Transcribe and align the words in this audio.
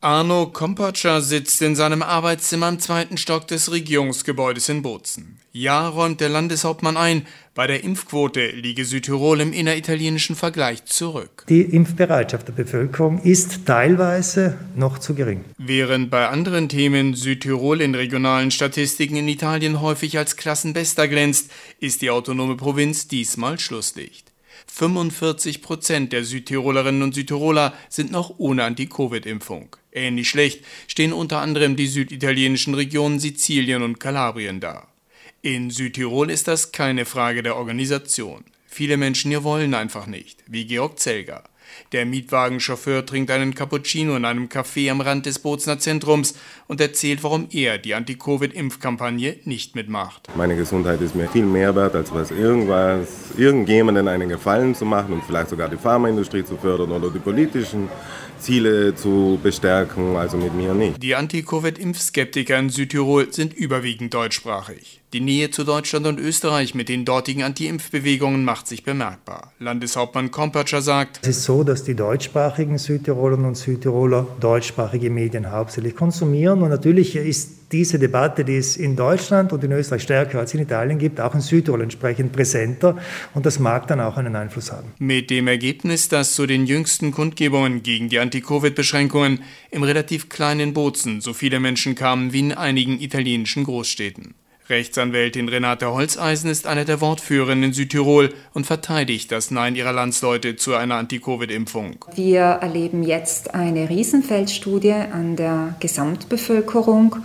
Arno 0.00 0.46
Kompatscher 0.46 1.20
sitzt 1.20 1.60
in 1.60 1.74
seinem 1.74 2.02
Arbeitszimmer 2.02 2.68
im 2.68 2.78
zweiten 2.78 3.16
Stock 3.16 3.48
des 3.48 3.72
Regierungsgebäudes 3.72 4.68
in 4.68 4.82
Bozen. 4.82 5.40
Ja, 5.50 5.88
räumt 5.88 6.20
der 6.20 6.28
Landeshauptmann 6.28 6.96
ein, 6.96 7.26
bei 7.56 7.66
der 7.66 7.82
Impfquote 7.82 8.46
liege 8.52 8.84
Südtirol 8.84 9.40
im 9.40 9.52
inneritalienischen 9.52 10.36
Vergleich 10.36 10.84
zurück. 10.84 11.44
Die 11.48 11.62
Impfbereitschaft 11.62 12.46
der 12.46 12.52
Bevölkerung 12.52 13.20
ist 13.22 13.66
teilweise 13.66 14.56
noch 14.76 15.00
zu 15.00 15.16
gering. 15.16 15.44
Während 15.58 16.10
bei 16.10 16.28
anderen 16.28 16.68
Themen 16.68 17.14
Südtirol 17.14 17.80
in 17.80 17.96
regionalen 17.96 18.52
Statistiken 18.52 19.16
in 19.16 19.26
Italien 19.26 19.80
häufig 19.80 20.16
als 20.16 20.36
Klassenbester 20.36 21.08
glänzt, 21.08 21.50
ist 21.80 22.02
die 22.02 22.10
autonome 22.10 22.54
Provinz 22.54 23.08
diesmal 23.08 23.58
Schlusslicht. 23.58 24.30
45 24.66 25.62
Prozent 25.62 26.12
der 26.12 26.24
Südtirolerinnen 26.24 27.02
und 27.02 27.14
Südtiroler 27.14 27.74
sind 27.88 28.10
noch 28.10 28.34
ohne 28.38 28.64
Anti-Covid-Impfung. 28.64 29.76
Ähnlich 29.92 30.28
schlecht 30.28 30.64
stehen 30.86 31.12
unter 31.12 31.40
anderem 31.40 31.76
die 31.76 31.86
süditalienischen 31.86 32.74
Regionen 32.74 33.18
Sizilien 33.18 33.82
und 33.82 34.00
Kalabrien 34.00 34.60
da. 34.60 34.88
In 35.42 35.70
Südtirol 35.70 36.30
ist 36.30 36.48
das 36.48 36.72
keine 36.72 37.04
Frage 37.04 37.42
der 37.42 37.56
Organisation. 37.56 38.44
Viele 38.66 38.96
Menschen 38.96 39.30
hier 39.30 39.44
wollen 39.44 39.74
einfach 39.74 40.06
nicht, 40.06 40.44
wie 40.46 40.66
Georg 40.66 40.98
Zelger. 40.98 41.44
Der 41.92 42.06
Mietwagenchauffeur 42.06 43.04
trinkt 43.04 43.30
einen 43.30 43.54
Cappuccino 43.54 44.16
in 44.16 44.24
einem 44.24 44.46
Café 44.48 44.90
am 44.90 45.00
Rand 45.00 45.26
des 45.26 45.38
Bozner 45.38 45.78
Zentrums 45.78 46.34
und 46.66 46.80
erzählt, 46.80 47.22
warum 47.22 47.48
er 47.50 47.78
die 47.78 47.94
Anti-Covid-Impfkampagne 47.94 49.36
nicht 49.44 49.74
mitmacht. 49.74 50.28
Meine 50.36 50.56
Gesundheit 50.56 51.00
ist 51.00 51.14
mir 51.14 51.28
viel 51.28 51.44
mehr 51.44 51.74
wert, 51.74 51.94
als 51.94 52.12
was 52.12 52.30
irgendwas, 52.30 53.08
irgendjemandem 53.36 54.08
einen 54.08 54.28
Gefallen 54.28 54.74
zu 54.74 54.84
machen 54.84 55.14
und 55.14 55.24
vielleicht 55.24 55.50
sogar 55.50 55.68
die 55.68 55.76
Pharmaindustrie 55.76 56.44
zu 56.44 56.56
fördern 56.56 56.90
oder 56.92 57.10
die 57.10 57.18
politischen 57.18 57.88
Ziele 58.38 58.94
zu 58.94 59.38
bestärken, 59.42 60.16
also 60.16 60.36
mit 60.36 60.54
mir 60.54 60.74
nicht. 60.74 61.02
Die 61.02 61.14
Anti-Covid-Impfskeptiker 61.14 62.58
in 62.58 62.70
Südtirol 62.70 63.32
sind 63.32 63.52
überwiegend 63.52 64.14
deutschsprachig. 64.14 65.00
Die 65.14 65.20
Nähe 65.20 65.50
zu 65.50 65.64
Deutschland 65.64 66.06
und 66.06 66.20
Österreich 66.20 66.74
mit 66.74 66.90
den 66.90 67.06
dortigen 67.06 67.42
Anti-Impfbewegungen 67.42 68.44
macht 68.44 68.66
sich 68.66 68.84
bemerkbar. 68.84 69.54
Landeshauptmann 69.58 70.30
Kompatscher 70.30 70.82
sagt, 70.82 71.20
es 71.22 71.38
ist 71.38 71.44
so, 71.44 71.64
dass 71.64 71.82
die 71.82 71.94
deutschsprachigen 71.94 72.76
Südtirolerinnen 72.76 73.46
und 73.46 73.56
Südtiroler 73.56 74.26
deutschsprachige 74.38 75.08
Medien 75.08 75.50
hauptsächlich 75.50 75.96
konsumieren. 75.96 76.60
Und 76.60 76.68
natürlich 76.68 77.16
ist 77.16 77.72
diese 77.72 77.98
Debatte, 77.98 78.44
die 78.44 78.56
es 78.56 78.76
in 78.76 78.96
Deutschland 78.96 79.54
und 79.54 79.64
in 79.64 79.72
Österreich 79.72 80.02
stärker 80.02 80.40
als 80.40 80.52
in 80.52 80.60
Italien 80.60 80.98
gibt, 80.98 81.20
auch 81.20 81.34
in 81.34 81.40
Südtirol 81.40 81.80
entsprechend 81.80 82.32
präsenter. 82.32 82.98
Und 83.32 83.46
das 83.46 83.58
mag 83.58 83.86
dann 83.86 84.00
auch 84.00 84.18
einen 84.18 84.36
Einfluss 84.36 84.70
haben. 84.70 84.92
Mit 84.98 85.30
dem 85.30 85.48
Ergebnis, 85.48 86.10
dass 86.10 86.34
zu 86.34 86.46
den 86.46 86.66
jüngsten 86.66 87.12
Kundgebungen 87.12 87.82
gegen 87.82 88.10
die 88.10 88.18
Anti-Covid-Beschränkungen 88.18 89.42
im 89.70 89.82
relativ 89.84 90.28
kleinen 90.28 90.74
Bozen 90.74 91.22
so 91.22 91.32
viele 91.32 91.60
Menschen 91.60 91.94
kamen 91.94 92.34
wie 92.34 92.40
in 92.40 92.52
einigen 92.52 93.00
italienischen 93.00 93.64
Großstädten. 93.64 94.34
Rechtsanwältin 94.68 95.48
Renate 95.48 95.90
Holzeisen 95.90 96.50
ist 96.50 96.66
eine 96.66 96.84
der 96.84 97.00
Wortführenden 97.00 97.70
in 97.70 97.72
Südtirol 97.72 98.34
und 98.52 98.66
verteidigt 98.66 99.32
das 99.32 99.50
Nein 99.50 99.74
ihrer 99.74 99.92
Landsleute 99.92 100.56
zu 100.56 100.74
einer 100.74 100.96
Anti-Covid-Impfung. 100.96 102.04
Wir 102.14 102.40
erleben 102.40 103.02
jetzt 103.02 103.54
eine 103.54 103.88
Riesenfeldstudie 103.88 104.92
an 104.92 105.36
der 105.36 105.74
Gesamtbevölkerung. 105.80 107.16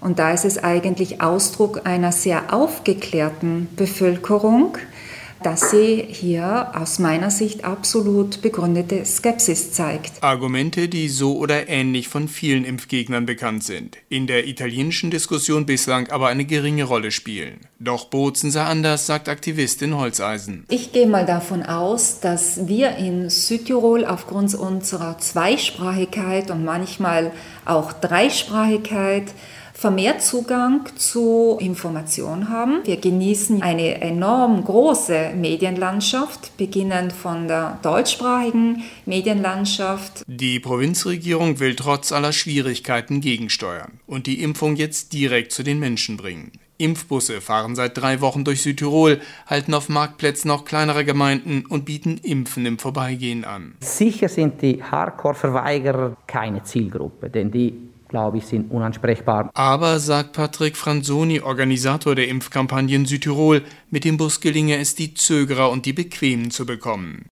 Und 0.00 0.18
da 0.18 0.32
ist 0.32 0.44
es 0.44 0.62
eigentlich 0.62 1.20
Ausdruck 1.20 1.82
einer 1.84 2.12
sehr 2.12 2.52
aufgeklärten 2.54 3.68
Bevölkerung, 3.76 4.78
dass 5.42 5.70
sie 5.70 6.04
hier 6.08 6.72
aus 6.74 6.98
meiner 6.98 7.30
Sicht 7.30 7.64
absolut 7.64 8.42
begründete 8.42 9.04
Skepsis 9.04 9.72
zeigt. 9.72 10.22
Argumente, 10.22 10.88
die 10.88 11.08
so 11.08 11.36
oder 11.36 11.68
ähnlich 11.68 12.08
von 12.08 12.28
vielen 12.28 12.64
Impfgegnern 12.64 13.26
bekannt 13.26 13.64
sind, 13.64 13.98
in 14.08 14.26
der 14.26 14.46
italienischen 14.46 15.10
Diskussion 15.10 15.66
bislang 15.66 16.08
aber 16.10 16.28
eine 16.28 16.44
geringe 16.44 16.84
Rolle 16.84 17.10
spielen. 17.10 17.60
Doch 17.78 18.06
Bozen 18.06 18.50
sei 18.50 18.62
anders, 18.62 19.06
sagt 19.06 19.28
Aktivistin 19.28 19.96
Holzeisen. 19.96 20.64
Ich 20.68 20.92
gehe 20.92 21.06
mal 21.06 21.26
davon 21.26 21.62
aus, 21.62 22.20
dass 22.20 22.68
wir 22.68 22.96
in 22.96 23.28
Südtirol 23.28 24.04
aufgrund 24.04 24.54
unserer 24.54 25.18
Zweisprachigkeit 25.18 26.50
und 26.50 26.64
manchmal 26.64 27.32
auch 27.64 27.92
Dreisprachigkeit 27.92 29.32
vermehrt 29.82 30.22
Zugang 30.22 30.86
zu 30.94 31.56
Informationen 31.58 32.48
haben. 32.48 32.82
Wir 32.84 32.98
genießen 32.98 33.62
eine 33.62 34.00
enorm 34.00 34.62
große 34.62 35.32
Medienlandschaft, 35.34 36.56
beginnend 36.56 37.12
von 37.12 37.48
der 37.48 37.80
deutschsprachigen 37.82 38.84
Medienlandschaft. 39.06 40.22
Die 40.28 40.60
Provinzregierung 40.60 41.58
will 41.58 41.74
trotz 41.74 42.12
aller 42.12 42.32
Schwierigkeiten 42.32 43.20
gegensteuern 43.20 43.98
und 44.06 44.28
die 44.28 44.40
Impfung 44.40 44.76
jetzt 44.76 45.12
direkt 45.14 45.50
zu 45.50 45.64
den 45.64 45.80
Menschen 45.80 46.16
bringen. 46.16 46.52
Impfbusse 46.78 47.40
fahren 47.40 47.74
seit 47.74 47.98
drei 47.98 48.20
Wochen 48.20 48.44
durch 48.44 48.62
Südtirol, 48.62 49.20
halten 49.48 49.74
auf 49.74 49.88
Marktplätzen 49.88 50.52
auch 50.52 50.64
kleinere 50.64 51.04
Gemeinden 51.04 51.66
und 51.66 51.86
bieten 51.86 52.18
Impfen 52.18 52.66
im 52.66 52.78
Vorbeigehen 52.78 53.44
an. 53.44 53.74
Sicher 53.80 54.28
sind 54.28 54.62
die 54.62 54.80
Hardcore-Verweigerer 54.80 56.16
keine 56.28 56.62
Zielgruppe, 56.62 57.30
denn 57.30 57.50
die 57.50 57.91
glaube 58.12 58.38
ich, 58.38 58.46
sind 58.46 58.70
unansprechbar. 58.70 59.50
Aber, 59.54 59.98
sagt 59.98 60.34
Patrick 60.34 60.76
Franzoni, 60.76 61.40
Organisator 61.40 62.14
der 62.14 62.28
Impfkampagne 62.28 62.94
in 62.94 63.06
Südtirol, 63.06 63.62
mit 63.90 64.04
dem 64.04 64.18
Bus 64.18 64.40
gelinge 64.40 64.76
es, 64.76 64.94
die 64.94 65.14
Zögerer 65.14 65.70
und 65.70 65.86
die 65.86 65.94
Bequemen 65.94 66.52
zu 66.52 66.64
bekommen. 66.64 67.26